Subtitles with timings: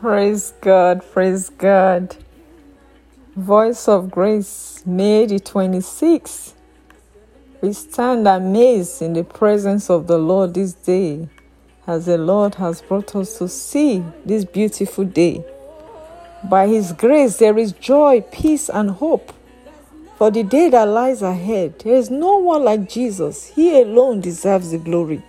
[0.00, 2.16] Praise God, praise God.
[3.34, 6.52] Voice of Grace, May the 26th.
[7.62, 11.30] We stand amazed in the presence of the Lord this day
[11.86, 15.42] as the Lord has brought us to see this beautiful day.
[16.44, 19.32] By His grace, there is joy, peace, and hope
[20.18, 21.78] for the day that lies ahead.
[21.78, 23.46] There is no one like Jesus.
[23.46, 25.22] He alone deserves the glory.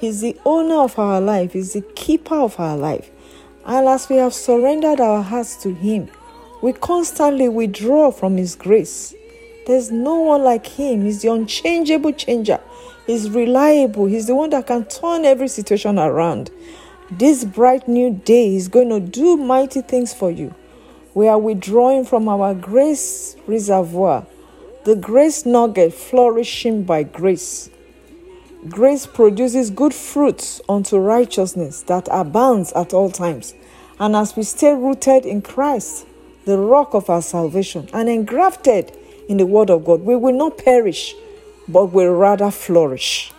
[0.00, 3.11] He's the owner of our life, He's the keeper of our life.
[3.64, 6.08] And as we have surrendered our hearts to Him,
[6.62, 9.14] we constantly withdraw from His grace.
[9.66, 11.04] There's no one like Him.
[11.04, 12.60] He's the unchangeable changer.
[13.06, 14.06] He's reliable.
[14.06, 16.50] He's the one that can turn every situation around.
[17.10, 20.54] This bright new day is going to do mighty things for you.
[21.14, 24.26] We are withdrawing from our grace reservoir,
[24.84, 27.68] the grace nugget flourishing by grace.
[28.68, 33.54] Grace produces good fruits unto righteousness that abounds at all times.
[33.98, 36.06] And as we stay rooted in Christ,
[36.44, 38.96] the rock of our salvation, and engrafted
[39.28, 41.12] in the Word of God, we will not perish,
[41.66, 43.32] but will rather flourish.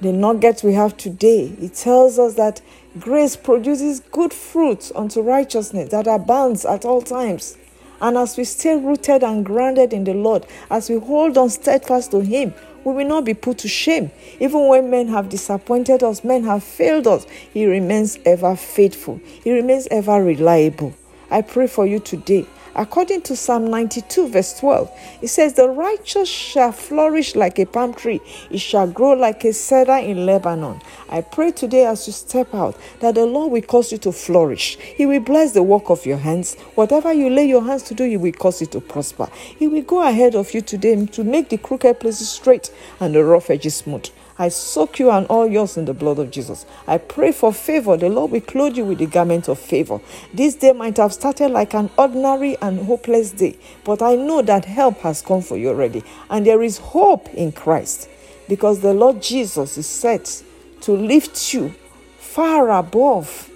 [0.00, 2.60] The nugget we have today, it tells us that
[3.00, 7.56] grace produces good fruits unto righteousness that abounds at all times.
[8.00, 12.12] And as we stay rooted and grounded in the Lord, as we hold on steadfast
[12.12, 14.10] to Him, we will not be put to shame.
[14.40, 19.52] Even when men have disappointed us, men have failed us, He remains ever faithful, He
[19.52, 20.94] remains ever reliable.
[21.30, 22.46] I pray for you today.
[22.74, 27.92] According to Psalm 92, verse 12, it says, The righteous shall flourish like a palm
[27.92, 28.20] tree,
[28.50, 30.80] it shall grow like a cedar in Lebanon.
[31.10, 34.78] I pray today as you step out that the Lord will cause you to flourish.
[34.78, 36.54] He will bless the work of your hands.
[36.74, 39.28] Whatever you lay your hands to do, He will cause it to prosper.
[39.34, 43.22] He will go ahead of you today to make the crooked places straight and the
[43.22, 44.08] rough edges smooth.
[44.38, 46.66] I soak you and all yours in the blood of Jesus.
[46.86, 47.96] I pray for favor.
[47.96, 50.00] The Lord will clothe you with the garment of favor.
[50.32, 54.64] This day might have started like an ordinary and hopeless day, but I know that
[54.64, 56.02] help has come for you already.
[56.30, 58.08] And there is hope in Christ
[58.48, 60.42] because the Lord Jesus is set
[60.82, 61.74] to lift you
[62.18, 63.51] far above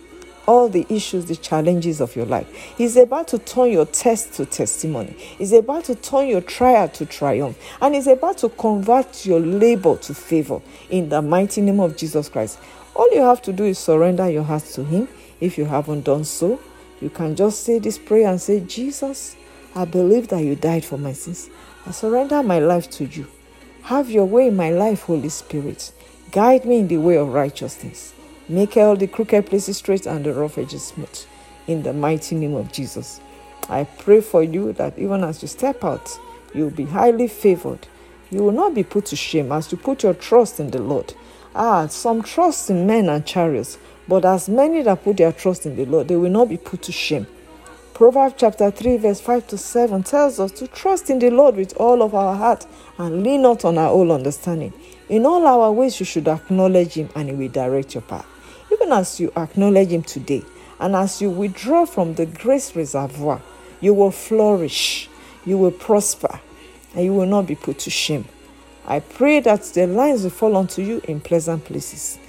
[0.46, 2.48] all the issues, the challenges of your life.
[2.76, 5.14] He's about to turn your test to testimony.
[5.18, 7.58] He's about to turn your trial to triumph.
[7.80, 12.28] And he's about to convert your labor to favor in the mighty name of Jesus
[12.28, 12.58] Christ.
[12.94, 15.08] All you have to do is surrender your heart to him.
[15.40, 16.60] If you haven't done so,
[17.00, 19.36] you can just say this prayer and say, Jesus,
[19.74, 21.50] I believe that you died for my sins.
[21.84, 23.26] I surrender my life to you.
[23.82, 25.92] Have your way in my life, Holy Spirit.
[26.32, 28.14] Guide me in the way of righteousness.
[28.48, 31.24] Make all the crooked places straight and the rough edges smooth.
[31.66, 33.20] In the mighty name of Jesus.
[33.68, 36.16] I pray for you that even as you step out,
[36.54, 37.88] you will be highly favored.
[38.30, 41.12] You will not be put to shame as you put your trust in the Lord.
[41.56, 45.74] Ah, some trust in men and chariots, but as many that put their trust in
[45.74, 47.26] the Lord, they will not be put to shame.
[47.94, 51.76] Proverbs chapter 3, verse 5 to 7 tells us to trust in the Lord with
[51.78, 52.64] all of our heart
[52.98, 54.72] and lean not on our own understanding.
[55.08, 58.35] In all our ways, you should acknowledge Him and He will direct your path.
[58.86, 60.44] Even as you acknowledge Him today
[60.78, 63.42] and as you withdraw from the grace reservoir,
[63.80, 65.08] you will flourish,
[65.44, 66.38] you will prosper,
[66.94, 68.26] and you will not be put to shame.
[68.86, 72.20] I pray that the lines will fall onto you in pleasant places.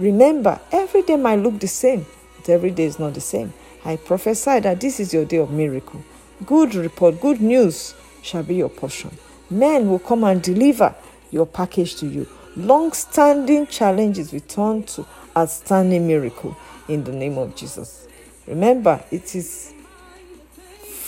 [0.00, 2.04] Remember, every day might look the same,
[2.38, 3.52] but every day is not the same.
[3.84, 6.02] I prophesy that this is your day of miracle.
[6.44, 9.16] Good report, good news shall be your portion.
[9.48, 10.92] Men will come and deliver
[11.30, 12.26] your package to you.
[12.56, 15.06] Long standing challenges return to
[15.36, 16.56] outstanding miracle
[16.88, 18.06] in the name of Jesus.
[18.46, 19.72] Remember, it is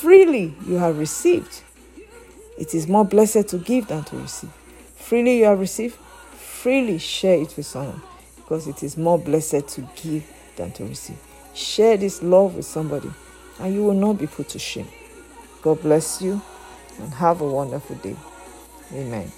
[0.03, 1.63] freely you have received.
[2.59, 4.51] It is more blessed to give than to receive.
[4.95, 8.01] Freely you have received, freely share it with someone
[8.37, 10.25] because it is more blessed to give
[10.57, 11.19] than to receive.
[11.55, 13.11] Share this love with somebody
[13.61, 14.89] and you will not be put to shame.
[15.63, 16.41] God bless you
[16.99, 18.17] and have a wonderful day.
[18.93, 19.31] Amen.